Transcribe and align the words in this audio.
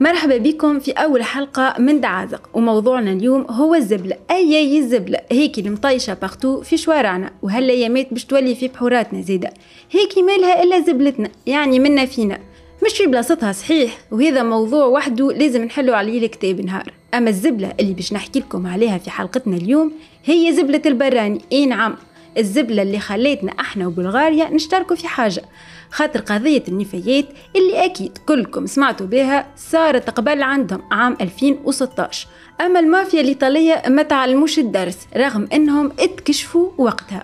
مرحبا 0.00 0.36
بكم 0.36 0.78
في 0.78 0.92
أول 0.92 1.22
حلقة 1.22 1.74
من 1.78 2.00
دعازق 2.00 2.48
وموضوعنا 2.54 3.12
اليوم 3.12 3.46
هو 3.50 3.74
الزبلة. 3.74 4.16
أي 4.30 4.58
أي 4.58 4.78
الزبلة؟ 4.78 5.18
هيك 5.32 5.58
اللي 5.58 5.70
مطيشة 5.70 6.14
في 6.62 6.76
شوارعنا 6.76 7.30
وهالأيامات 7.42 8.12
باش 8.12 8.24
تولي 8.24 8.54
في 8.54 8.68
بحوراتنا 8.68 9.20
زيدا 9.20 9.50
هيك 9.90 10.18
مالها 10.18 10.62
إلا 10.62 10.80
زبلتنا 10.80 11.30
يعني 11.46 11.78
منا 11.78 12.06
فينا. 12.06 12.38
مش 12.86 12.92
في 12.92 13.06
بلاصتها 13.06 13.52
صحيح 13.52 13.98
وهذا 14.10 14.42
موضوع 14.42 14.84
وحده 14.84 15.32
لازم 15.32 15.64
نحلو 15.64 15.94
عليه 15.94 16.26
الكتاب 16.26 16.60
نهار. 16.60 16.92
أما 17.14 17.30
الزبلة 17.30 17.74
اللي 17.80 17.94
باش 17.94 18.12
نحكي 18.12 18.38
لكم 18.40 18.66
عليها 18.66 18.98
في 18.98 19.10
حلقتنا 19.10 19.56
اليوم 19.56 19.92
هي 20.24 20.52
زبلة 20.52 20.82
البراني. 20.86 21.40
إي 21.52 21.66
نعم. 21.66 21.96
الزبلة 22.38 22.82
اللي 22.82 22.98
خليتنا 22.98 23.52
إحنا 23.60 23.86
وبلغاريا 23.86 24.50
نشتركوا 24.50 24.96
في 24.96 25.08
حاجة. 25.08 25.42
خاطر 25.90 26.20
قضية 26.20 26.62
النفايات 26.68 27.24
اللي 27.56 27.84
أكيد 27.84 28.18
كلكم 28.26 28.66
سمعتوا 28.66 29.06
بها 29.06 29.46
صارت 29.56 30.10
قبل 30.10 30.42
عندهم 30.42 30.82
عام 30.90 31.16
2016 31.20 32.28
أما 32.60 32.80
المافيا 32.80 33.20
الإيطالية 33.20 33.82
ما 33.88 34.02
تعلموش 34.02 34.58
الدرس 34.58 34.98
رغم 35.16 35.48
أنهم 35.52 35.92
اتكشفوا 35.98 36.70
وقتها. 36.78 37.22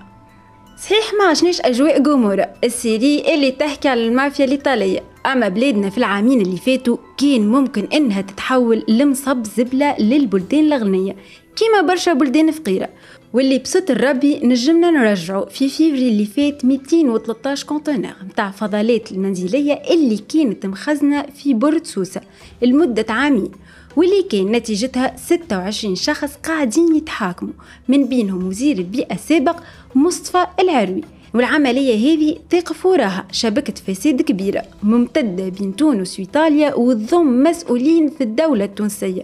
صحيح 0.78 1.12
ما 1.18 1.24
عشناش 1.24 1.60
أجواء 1.60 1.98
Gomorra 2.02 2.48
ال 2.64 2.76
série 2.76 3.34
اللي 3.34 3.50
تحكي 3.50 3.88
على 3.88 4.06
المافيا 4.06 4.44
الإيطالية. 4.44 5.00
أما 5.26 5.48
بلادنا 5.48 5.90
في 5.90 5.98
العامين 5.98 6.40
اللي 6.40 6.56
فاتوا 6.56 6.96
كان 7.18 7.48
ممكن 7.48 7.88
إنها 7.92 8.20
تتحول 8.20 8.84
لمصب 8.88 9.44
زبلة 9.44 9.96
للبلدان 9.98 10.72
الغنية 10.72 11.16
كيما 11.56 11.80
برشا 11.80 12.12
بلدان 12.12 12.50
فقيرة. 12.50 12.88
واللي 13.34 13.58
بستر 13.58 14.04
ربي 14.04 14.40
نجمنا 14.42 14.90
نرجعوا 14.90 15.46
في 15.48 15.68
فيفري 15.68 16.08
اللي 16.08 16.24
فات 16.24 16.64
213 16.64 17.66
conteneur 17.66 18.14
متاع 18.28 18.50
فضلات 18.50 19.12
المنزلية 19.12 19.72
اللي 19.90 20.16
كانت 20.16 20.66
مخزنة 20.66 21.22
في 21.22 21.54
port 21.54 21.86
سوسة 21.86 22.20
لمدة 22.62 23.06
عامين 23.08 23.50
واللي 23.96 24.22
كان 24.30 24.52
نتيجتها 24.52 25.16
26 25.16 25.94
شخص 25.94 26.36
قاعدين 26.36 26.96
يتحاكموا 26.96 27.52
من 27.88 28.04
بينهم 28.06 28.46
وزير 28.46 28.78
البيئة 28.78 29.14
السابق 29.14 29.56
مصطفى 29.94 30.46
العروي. 30.60 31.00
والعملية 31.34 31.94
هذه 32.14 32.36
تقف 32.50 32.86
وراها 32.86 33.26
شبكة 33.32 33.74
فساد 33.86 34.22
كبيرة 34.22 34.62
ممتدة 34.82 35.48
بين 35.48 35.76
تونس 35.76 36.18
وإيطاليا 36.18 36.74
وتضم 36.74 37.42
مسؤولين 37.42 38.10
في 38.10 38.24
الدولة 38.24 38.64
التونسية. 38.64 39.22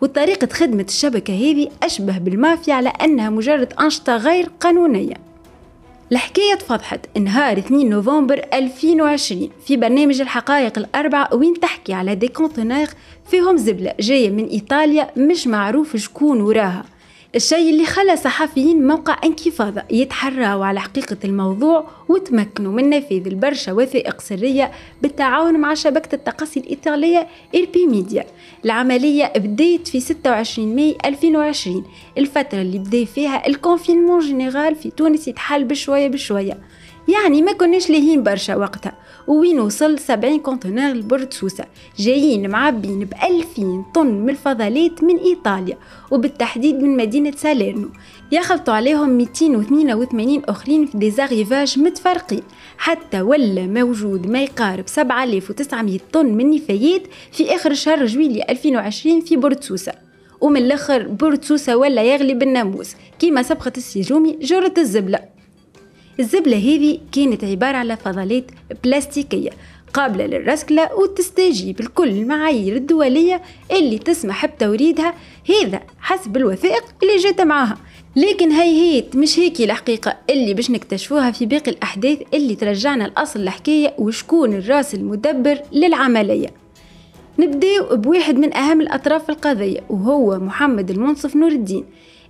وطريقة 0.00 0.48
خدمة 0.52 0.84
الشبكة 0.88 1.34
هذه 1.34 1.68
أشبه 1.82 2.18
بالمافيا 2.18 2.74
على 2.74 2.88
أنها 2.88 3.30
مجرد 3.30 3.72
أنشطة 3.80 4.16
غير 4.16 4.48
قانونية. 4.60 5.14
الحكاية 6.12 6.54
تفضحت 6.54 7.18
نهار 7.18 7.58
2 7.58 7.88
نوفمبر 7.90 8.44
2020 8.54 9.50
في 9.66 9.76
برنامج 9.76 10.20
الحقائق 10.20 10.78
الأربعة 10.78 11.34
وين 11.34 11.60
تحكي 11.60 11.92
على 11.92 12.14
دي 12.14 12.28
كونتينر 12.28 12.88
فيهم 13.30 13.56
زبلة 13.56 13.94
جاية 14.00 14.30
من 14.30 14.46
إيطاليا 14.46 15.10
مش 15.16 15.46
معروف 15.46 15.96
شكون 15.96 16.40
وراها. 16.40 16.84
الشيء 17.36 17.70
اللي 17.70 17.84
خلى 17.86 18.16
صحفيين 18.16 18.86
موقع 18.86 19.16
Inkyfada 19.24 19.82
يتحراوا 19.90 20.64
على 20.64 20.80
حقيقة 20.80 21.16
الموضوع 21.24 21.86
وتمكنوا 22.08 22.72
من 22.72 22.90
النفاذ 22.90 23.26
لبرشا 23.26 23.72
وثائق 23.72 24.20
سرية 24.20 24.70
بالتعاون 25.02 25.60
مع 25.60 25.74
شبكة 25.74 26.14
التقصي 26.14 26.60
الإيطالية 26.60 27.28
IrpiMedia. 27.54 28.24
العملية 28.64 29.32
بدأت 29.36 29.88
في 29.88 30.00
26 30.00 30.76
ماي 30.76 30.96
2020 31.04 31.84
الفترة 32.18 32.60
اللي 32.62 32.78
بدأ 32.78 33.04
فيها 33.04 33.46
ال 33.46 33.52
confinement 33.52 34.20
général 34.20 34.76
في 34.76 34.90
تونس 34.90 35.28
يتحل 35.28 35.64
بشوية 35.64 36.08
بشوية. 36.08 36.58
يعني 37.10 37.42
ما 37.42 37.52
كناش 37.52 37.90
لاهين 37.90 38.22
برشا 38.22 38.56
وقتها. 38.56 38.92
وين 39.26 39.60
وصل 39.60 39.98
70 39.98 40.38
conteneur 40.38 40.92
لبورت 40.92 41.32
سوسة. 41.32 41.64
جايين 41.98 42.50
معبين 42.50 43.04
ب 43.04 43.12
2000 43.24 43.84
طن 43.94 44.06
من 44.06 44.30
الفضلات 44.30 45.04
من 45.04 45.16
إيطاليا. 45.16 45.76
وبالتحديد 46.10 46.82
من 46.82 46.96
مدينة 46.96 47.30
ساليرنو. 47.36 47.88
يخلطوا 48.32 48.74
عليهم 48.74 49.08
282 49.08 50.42
أخرين 50.44 50.86
في 50.86 50.98
des 50.98 51.18
arrivages 51.18 51.78
متفرقين. 51.78 52.42
حتى 52.78 53.20
ولا 53.20 53.66
موجود 53.66 54.26
ما 54.26 54.42
يقارب 54.42 54.88
7900 54.88 55.98
طن 56.12 56.26
من 56.26 56.50
نفايات 56.50 57.02
في 57.32 57.54
آخر 57.54 57.74
شهر 57.74 58.06
جويلية 58.06 58.42
2020 58.48 59.20
في 59.20 59.36
بورت 59.36 59.64
سوسة. 59.64 59.92
ومن 60.40 60.60
الآخر 60.60 61.08
بورت 61.08 61.44
سوسة 61.44 61.76
ولا 61.76 62.02
يغلب 62.02 62.42
الناموس. 62.42 62.94
كيما 63.18 63.42
سبقت 63.42 63.78
السجومي 63.78 64.38
جرة 64.42 64.74
الزبلة. 64.78 65.29
الزبلة 66.20 66.56
هذه 66.56 66.98
كانت 67.12 67.44
عبارة 67.44 67.76
على 67.76 67.96
فضلات 67.96 68.44
بلاستيكية 68.84 69.50
قابلة 69.94 70.26
للرسكلة 70.26 70.94
وتستجيب 70.94 71.80
لكل 71.80 72.08
المعايير 72.08 72.76
الدولية 72.76 73.42
اللي 73.70 73.98
تسمح 73.98 74.46
بتوريدها 74.46 75.14
هذا 75.48 75.80
حسب 76.00 76.36
الوثائق 76.36 76.84
اللي 77.02 77.16
جات 77.16 77.40
معاها. 77.40 77.78
لكن 78.16 78.50
هيهيت 78.52 79.16
مش 79.16 79.38
هيك 79.38 79.60
الحقيقة 79.60 80.16
اللي 80.30 80.54
باش 80.54 80.70
نكتشفوها 80.70 81.30
في 81.30 81.46
باقي 81.46 81.70
الأحداث 81.70 82.18
اللي 82.34 82.54
ترجعنا 82.54 83.04
لأصل 83.04 83.40
الحكاية 83.40 83.94
وشكون 83.98 84.54
الراس 84.54 84.94
المدبر 84.94 85.58
للعملية. 85.72 86.48
نبداو 87.38 87.96
بواحد 87.96 88.36
من 88.38 88.56
أهم 88.56 88.80
الأطراف 88.80 89.24
في 89.24 89.28
القضية 89.32 89.80
وهو 89.90 90.38
محمد 90.38 90.90
المنصف 90.90 91.36
نور 91.36 91.50
الدين. 91.52 91.84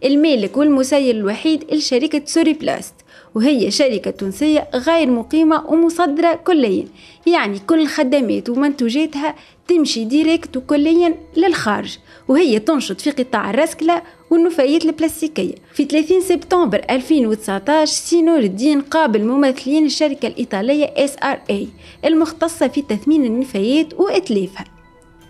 المالك 0.05 0.57
والمسير 0.57 1.15
الوحيد 1.15 1.65
لشركة 1.75 2.23
سوري 2.25 2.53
بلاست 2.53 2.95
وهي 3.35 3.71
شركة 3.71 4.11
تونسية 4.11 4.69
غير 4.75 5.11
مقيمة 5.11 5.65
ومصدرة 5.67 6.35
كليا. 6.35 6.85
يعني 7.27 7.59
كل 7.59 7.81
الخدمات 7.81 8.49
ومنتوجاتها 8.49 9.35
تمشي 9.69 10.05
directe 10.05 10.57
وكليا 10.57 11.15
للخارج 11.37 11.99
وهي 12.29 12.59
تنشط 12.59 13.01
في 13.01 13.11
قطاع 13.11 13.51
الرسكلة 13.51 14.03
والنفايات 14.31 14.85
البلاستيكية. 14.85 15.55
في 15.75 15.85
30 15.85 16.21
سبتمبر 16.21 16.85
2019 16.91 17.93
سي 17.93 18.11
نور 18.11 18.39
الدين 18.39 18.81
قابل 18.81 19.25
ممثلين 19.25 19.87
الشركة 19.87 20.27
الإيطالية 20.29 21.07
SRA 21.07 21.55
المختصة 22.05 22.69
في 22.69 22.83
تثمين 22.83 23.25
النفايات 23.25 24.01
وإتلافها. 24.01 24.80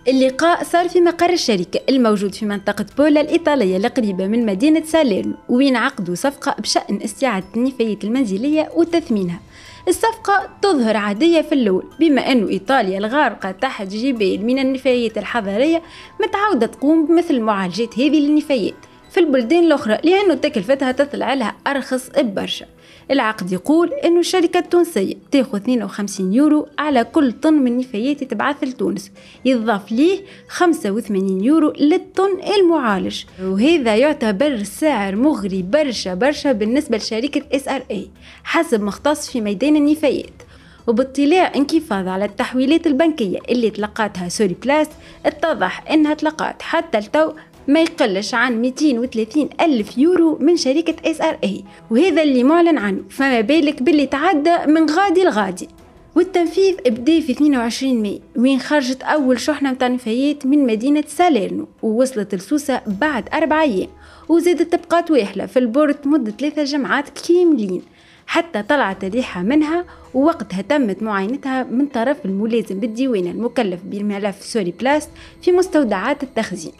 اللقاء 0.08 0.64
صار 0.64 0.88
في 0.88 1.00
مقر 1.00 1.30
الشركة 1.30 1.80
الموجود 1.88 2.34
في 2.34 2.46
منطقة 2.46 2.86
بولا 2.98 3.20
الإيطالية 3.20 3.76
القريبة 3.76 4.26
من 4.26 4.46
مدينة 4.46 4.82
ساليرنو 4.84 5.34
وين 5.48 5.76
عقدوا 5.76 6.14
صفقة 6.14 6.56
بشأن 6.58 7.00
استعادة 7.04 7.46
النفايات 7.56 8.04
المنزلية 8.04 8.68
وتثمينها. 8.74 9.40
الصفقة 9.88 10.48
تظهر 10.62 10.96
عادية 10.96 11.40
في 11.40 11.52
الأول 11.52 11.84
بما 12.00 12.32
أن 12.32 12.46
إيطاليا 12.46 12.98
الغارقة 12.98 13.50
تحت 13.50 13.86
جبال 13.86 14.46
من 14.46 14.58
النفايات 14.58 15.18
الحضارية 15.18 15.82
متعودة 16.20 16.66
تقوم 16.66 17.06
بمثل 17.06 17.40
معالجات 17.40 17.98
هذه 17.98 18.20
للنفايات. 18.20 18.74
في 19.10 19.20
البلدان 19.20 19.64
الأخرى 19.64 19.98
لأنه 20.04 20.34
تكلفتها 20.34 20.92
تطلع 20.92 21.34
لها 21.34 21.54
أرخص 21.66 22.10
ببرشا. 22.18 22.66
العقد 23.10 23.52
يقول 23.52 23.92
أن 23.92 24.18
الشركة 24.18 24.58
التونسية 24.58 25.14
تاخذ 25.30 25.56
52 25.56 26.32
يورو 26.32 26.68
على 26.78 27.04
كل 27.04 27.32
طن 27.32 27.54
من 27.54 27.78
نفايات 27.78 28.24
تبعث 28.24 28.64
لتونس 28.64 29.10
يضاف 29.44 29.92
ليه 29.92 30.20
85 30.48 31.44
يورو 31.44 31.72
للطن 31.72 32.40
المعالج. 32.56 33.24
وهذا 33.42 33.96
يعتبر 33.96 34.62
سعر 34.62 35.16
مغري 35.16 35.62
برشا 35.62 36.14
برشا 36.14 36.52
بالنسبة 36.52 36.96
لشركة 36.96 37.42
SRA 37.56 38.10
حسب 38.44 38.82
مختص 38.82 39.30
في 39.30 39.40
ميدان 39.40 39.76
النفايات. 39.76 40.42
وباطلاع 40.86 41.52
انكفاض 41.56 42.08
على 42.08 42.24
التحويلات 42.24 42.86
البنكية 42.86 43.38
اللي 43.48 43.70
تلقاتها 43.70 44.28
سوري 44.28 44.56
بلاست 44.62 44.90
اتضح 45.26 45.90
إنها 45.90 46.14
تلقات 46.14 46.62
حتى 46.62 46.98
التو 46.98 47.32
ما 47.70 47.80
يقلش 47.80 48.34
عن 48.34 48.60
230 48.60 49.48
ألف 49.60 49.98
يورو 49.98 50.38
من 50.40 50.56
شركة 50.56 51.10
SRA 51.10 51.64
وهذا 51.90 52.22
اللي 52.22 52.44
معلن 52.44 52.78
عنه. 52.78 53.02
فما 53.10 53.40
بالك 53.40 53.82
باللي 53.82 54.06
تعدى 54.06 54.56
من 54.66 54.90
غادي 54.90 55.24
لغادي. 55.24 55.68
والتنفيذ 56.16 56.76
بدا 56.86 57.20
في 57.20 57.32
22 57.32 58.02
ماي 58.02 58.20
وين 58.36 58.60
خرجت 58.60 59.02
أول 59.02 59.40
شحنة 59.40 59.70
متاع 59.70 59.88
نفايات 59.88 60.46
من 60.46 60.66
مدينة 60.66 61.04
ساليرنو 61.06 61.68
ووصلت 61.82 62.34
لسوسة 62.34 62.80
بعد 62.86 63.28
أربع 63.34 63.62
أيام 63.62 63.88
وزادت 64.28 64.74
تبقات 64.74 65.10
واحلة 65.10 65.46
في 65.46 65.58
البورت 65.58 66.06
مدة 66.06 66.30
ثلاثة 66.30 66.64
جمعات 66.64 67.08
كاملين. 67.28 67.82
حتى 68.26 68.62
طلعت 68.62 69.04
الريحة 69.04 69.42
منها 69.42 69.84
ووقتها 70.14 70.62
تمت 70.62 71.02
معاينتها 71.02 71.62
من 71.62 71.86
طرف 71.86 72.16
الملازم 72.24 72.80
بالديوان 72.80 73.26
المكلف 73.26 73.80
بملف 73.84 74.42
سوري 74.42 74.74
بلاست 74.80 75.10
في 75.42 75.52
مستودعات 75.52 76.22
التخزين. 76.22 76.72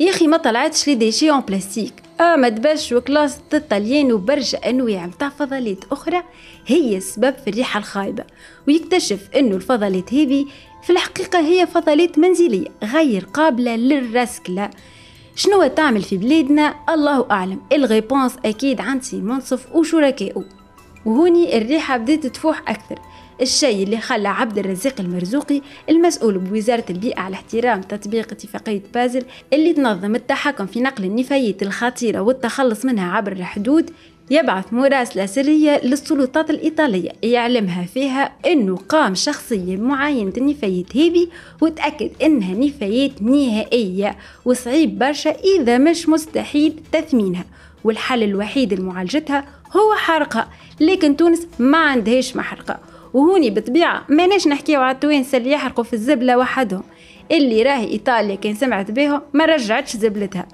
يا 0.00 0.10
أخي 0.10 0.26
ما 0.26 0.36
طلعتش 0.36 0.88
لي 0.88 0.94
ديشي 0.94 1.30
اون 1.30 1.40
بلاستيك. 1.40 1.92
آه 2.20 2.36
ما 2.36 2.48
تبش 2.48 2.92
وكلاس 2.92 3.38
الطليان 3.54 4.12
وبرشا 4.12 4.58
أنواع 4.58 5.06
متاع 5.06 5.28
فضلات 5.28 5.84
أخرى. 5.92 6.22
هي 6.66 6.96
السبب 6.96 7.34
في 7.44 7.50
الريحة 7.50 7.78
الخايبة. 7.78 8.24
ويكتشف 8.68 9.28
إنه 9.36 9.56
الفضلات 9.56 10.14
هذه 10.14 10.46
في 10.82 10.90
الحقيقة 10.90 11.40
هي 11.40 11.66
فضلات 11.66 12.18
منزلية 12.18 12.68
غير 12.82 13.24
قابلة 13.24 13.76
للرسكله 13.76 14.70
شنو 15.36 15.66
تعمل 15.66 16.02
في 16.02 16.16
بلادنا؟ 16.16 16.74
الله 16.88 17.26
أعلم. 17.30 17.60
الغيبونس 17.72 18.36
أكيد 18.44 18.80
عند 18.80 19.02
سي 19.02 19.16
منصف 19.16 19.74
وشركائه. 19.74 20.44
وهوني 21.06 21.58
الريحة 21.58 21.96
بدأت 21.96 22.26
تفوح 22.26 22.62
أكثر. 22.68 22.98
الشيء 23.40 23.84
اللي 23.84 24.00
خلى 24.00 24.28
عبد 24.28 24.58
الرزاق 24.58 25.00
المرزوقي 25.00 25.62
المسؤول 25.88 26.38
بوزارة 26.38 26.84
البيئة 26.90 27.20
على 27.20 27.34
احترام 27.34 27.80
تطبيق 27.80 28.32
اتفاقية 28.32 28.82
بازل 28.94 29.24
اللي 29.52 29.72
تنظم 29.72 30.14
التحكم 30.14 30.66
في 30.66 30.80
نقل 30.80 31.04
النفايات 31.04 31.62
الخطيرة 31.62 32.20
والتخلص 32.20 32.84
منها 32.84 33.12
عبر 33.12 33.32
الحدود 33.32 33.90
يبعث 34.32 34.72
مراسلة 34.72 35.26
سرية 35.26 35.80
للسلطات 35.84 36.50
الإيطالية 36.50 37.10
يعلمها 37.22 37.84
فيها 37.84 38.32
أنه 38.46 38.76
قام 38.76 39.14
شخصيا 39.14 39.76
معاينة 39.76 40.32
النفايات 40.36 40.96
هذه 40.96 41.28
وتأكد 41.60 42.10
أنها 42.22 42.54
نفايات 42.54 43.22
نهائية 43.22 44.16
وصعيب 44.44 44.98
برشا 44.98 45.30
إذا 45.30 45.78
مش 45.78 46.08
مستحيل 46.08 46.80
تثمينها. 46.92 47.44
والحل 47.84 48.22
الوحيد 48.22 48.74
لمعالجتها 48.74 49.44
هو 49.76 49.94
حرقها 49.94 50.48
لكن 50.80 51.16
تونس 51.16 51.46
ما 51.58 51.78
عندهاش 51.78 52.36
محرقة. 52.36 52.78
وهوني 53.14 53.50
بطبيعة 53.50 54.04
ماناش 54.08 54.46
نحكيو 54.46 54.80
على 54.80 54.94
التوانسة 54.94 55.38
اللي 55.38 55.50
يحرقوا 55.50 55.84
في 55.84 55.92
الزبلة 55.92 56.38
وحدهم. 56.38 56.82
اللي 57.30 57.62
راهي 57.62 57.88
إيطاليا 57.88 58.34
كان 58.34 58.54
سمعت 58.54 58.90
بهم 58.90 59.22
ما 59.32 59.44
رجعتش 59.44 59.96
زبلتها. 59.96 60.46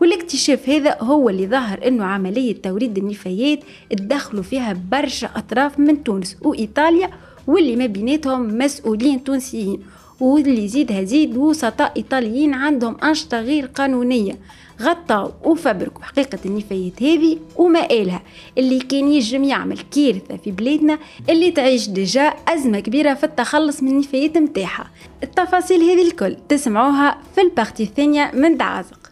والاكتشاف 0.00 0.68
هذا 0.68 0.96
هو 1.00 1.28
اللي 1.28 1.46
ظهر 1.46 1.88
إنه 1.88 2.04
عملية 2.04 2.62
توريد 2.62 2.98
النفايات 2.98 3.60
اتدخلوا 3.92 4.42
فيها 4.42 4.76
برشا 4.90 5.30
أطراف 5.36 5.78
من 5.78 6.04
تونس 6.04 6.36
وإيطاليا 6.42 7.10
واللي 7.46 7.76
ما 7.76 7.86
بيناتهم 7.86 8.58
مسؤولين 8.58 9.24
تونسيين 9.24 9.80
واللي 10.20 10.64
يزيدها 10.64 11.02
زيد 11.02 11.36
وسطاء 11.36 11.92
إيطاليين 11.96 12.54
عندهم 12.54 12.96
أنشطة 13.04 13.40
غير 13.40 13.66
قانونية. 13.66 14.38
غطاو 14.82 15.30
وفبركوا 15.44 16.02
حقيقة 16.02 16.38
النفايات 16.46 17.02
هذه 17.02 17.38
ومآلها 17.56 18.22
اللي 18.58 18.78
كان 18.78 19.12
يجم 19.12 19.44
يعمل 19.44 19.78
كارثة 19.78 20.36
في 20.36 20.50
بلادنا 20.50 20.98
اللي 21.28 21.50
تعيش 21.50 21.88
ديجا 21.88 22.34
أزمة 22.48 22.80
كبيرة 22.80 23.14
في 23.14 23.24
التخلص 23.24 23.82
من 23.82 23.88
النفايات 23.88 24.38
متاعها 24.38 24.90
التفاصيل 25.22 25.82
هذه 25.82 26.06
الكل 26.06 26.36
تسمعوها 26.48 27.18
في 27.34 27.40
البارتي 27.40 27.82
الثانية 27.82 28.30
من 28.34 28.56
دعازق 28.56 29.03